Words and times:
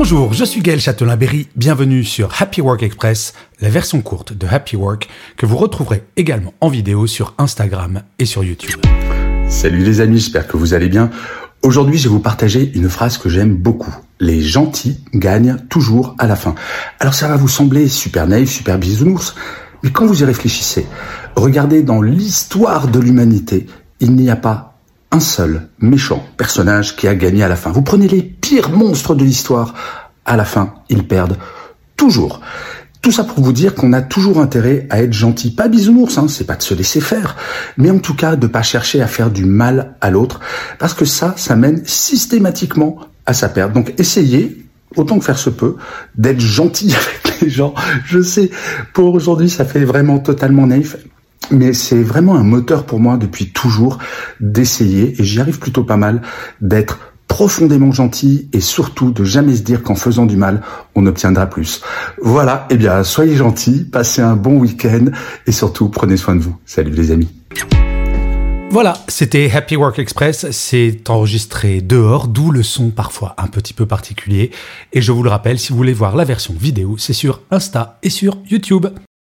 Bonjour, 0.00 0.32
je 0.32 0.44
suis 0.44 0.60
Gaël 0.60 0.78
Châtelain-Berry, 0.78 1.48
bienvenue 1.56 2.04
sur 2.04 2.40
Happy 2.40 2.60
Work 2.60 2.84
Express, 2.84 3.34
la 3.60 3.68
version 3.68 4.00
courte 4.00 4.32
de 4.32 4.46
Happy 4.46 4.76
Work 4.76 5.08
que 5.36 5.44
vous 5.44 5.56
retrouverez 5.56 6.04
également 6.16 6.54
en 6.60 6.68
vidéo 6.68 7.08
sur 7.08 7.34
Instagram 7.36 8.02
et 8.20 8.24
sur 8.24 8.44
YouTube. 8.44 8.80
Salut 9.48 9.82
les 9.82 10.00
amis, 10.00 10.20
j'espère 10.20 10.46
que 10.46 10.56
vous 10.56 10.72
allez 10.72 10.88
bien. 10.88 11.10
Aujourd'hui, 11.62 11.98
je 11.98 12.04
vais 12.04 12.14
vous 12.14 12.20
partager 12.20 12.70
une 12.76 12.88
phrase 12.88 13.18
que 13.18 13.28
j'aime 13.28 13.56
beaucoup. 13.56 13.92
Les 14.20 14.40
gentils 14.40 15.00
gagnent 15.14 15.56
toujours 15.68 16.14
à 16.18 16.28
la 16.28 16.36
fin. 16.36 16.54
Alors 17.00 17.14
ça 17.14 17.26
va 17.26 17.34
vous 17.34 17.48
sembler 17.48 17.88
super 17.88 18.28
naïf, 18.28 18.52
super 18.52 18.78
bisounours, 18.78 19.34
mais 19.82 19.90
quand 19.90 20.06
vous 20.06 20.22
y 20.22 20.24
réfléchissez, 20.24 20.86
regardez 21.34 21.82
dans 21.82 22.02
l'histoire 22.02 22.86
de 22.86 23.00
l'humanité, 23.00 23.66
il 23.98 24.12
n'y 24.12 24.30
a 24.30 24.36
pas 24.36 24.77
un 25.10 25.20
seul 25.20 25.68
méchant 25.78 26.24
personnage 26.36 26.96
qui 26.96 27.08
a 27.08 27.14
gagné 27.14 27.42
à 27.42 27.48
la 27.48 27.56
fin. 27.56 27.70
Vous 27.70 27.82
prenez 27.82 28.08
les 28.08 28.22
pires 28.22 28.70
monstres 28.70 29.14
de 29.14 29.24
l'histoire, 29.24 29.74
à 30.24 30.36
la 30.36 30.44
fin, 30.44 30.74
ils 30.88 31.06
perdent 31.06 31.38
toujours. 31.96 32.40
Tout 33.00 33.12
ça 33.12 33.24
pour 33.24 33.42
vous 33.42 33.52
dire 33.52 33.74
qu'on 33.74 33.92
a 33.92 34.02
toujours 34.02 34.40
intérêt 34.40 34.86
à 34.90 35.02
être 35.02 35.12
gentil, 35.12 35.50
pas 35.50 35.68
bisounours, 35.68 36.18
hein, 36.18 36.26
c'est 36.28 36.44
pas 36.44 36.56
de 36.56 36.62
se 36.62 36.74
laisser 36.74 37.00
faire, 37.00 37.36
mais 37.76 37.90
en 37.90 38.00
tout 38.00 38.14
cas 38.14 38.36
de 38.36 38.46
pas 38.46 38.62
chercher 38.62 39.00
à 39.00 39.06
faire 39.06 39.30
du 39.30 39.44
mal 39.44 39.94
à 40.00 40.10
l'autre, 40.10 40.40
parce 40.78 40.94
que 40.94 41.04
ça, 41.04 41.34
ça 41.36 41.54
mène 41.54 41.82
systématiquement 41.86 42.98
à 43.24 43.34
sa 43.34 43.48
perte. 43.48 43.72
Donc 43.72 43.94
essayez, 43.98 44.66
autant 44.96 45.18
que 45.18 45.24
faire 45.24 45.38
se 45.38 45.50
peut, 45.50 45.76
d'être 46.16 46.40
gentil 46.40 46.92
avec 47.24 47.40
les 47.40 47.50
gens. 47.50 47.72
Je 48.04 48.20
sais, 48.20 48.50
pour 48.92 49.14
aujourd'hui, 49.14 49.48
ça 49.48 49.64
fait 49.64 49.84
vraiment 49.84 50.18
totalement 50.18 50.66
naïf, 50.66 50.96
mais 51.50 51.72
c'est 51.72 52.02
vraiment 52.02 52.36
un 52.36 52.44
moteur 52.44 52.84
pour 52.84 53.00
moi 53.00 53.16
depuis 53.16 53.50
toujours 53.50 53.98
d'essayer, 54.40 55.20
et 55.20 55.24
j'y 55.24 55.40
arrive 55.40 55.58
plutôt 55.58 55.84
pas 55.84 55.96
mal, 55.96 56.22
d'être 56.60 56.98
profondément 57.28 57.92
gentil 57.92 58.48
et 58.52 58.60
surtout 58.60 59.12
de 59.12 59.22
jamais 59.22 59.54
se 59.54 59.62
dire 59.62 59.82
qu'en 59.82 59.94
faisant 59.94 60.26
du 60.26 60.36
mal, 60.36 60.62
on 60.94 61.06
obtiendra 61.06 61.46
plus. 61.46 61.82
Voilà, 62.20 62.66
eh 62.70 62.76
bien, 62.76 63.04
soyez 63.04 63.36
gentils, 63.36 63.84
passez 63.84 64.22
un 64.22 64.34
bon 64.34 64.58
week-end 64.58 65.06
et 65.46 65.52
surtout 65.52 65.88
prenez 65.88 66.16
soin 66.16 66.34
de 66.34 66.40
vous. 66.40 66.56
Salut 66.64 66.90
les 66.90 67.12
amis. 67.12 67.28
Voilà, 68.70 68.98
c'était 69.08 69.50
Happy 69.50 69.76
Work 69.76 69.98
Express, 69.98 70.50
c'est 70.50 71.08
enregistré 71.08 71.80
dehors, 71.80 72.28
d'où 72.28 72.50
le 72.50 72.62
son 72.62 72.90
parfois 72.90 73.34
un 73.38 73.46
petit 73.46 73.72
peu 73.72 73.86
particulier. 73.86 74.50
Et 74.92 75.00
je 75.00 75.10
vous 75.10 75.22
le 75.22 75.30
rappelle, 75.30 75.58
si 75.58 75.70
vous 75.70 75.78
voulez 75.78 75.94
voir 75.94 76.16
la 76.16 76.24
version 76.24 76.54
vidéo, 76.58 76.96
c'est 76.98 77.14
sur 77.14 77.40
Insta 77.50 77.98
et 78.02 78.10
sur 78.10 78.36
YouTube. 78.50 78.86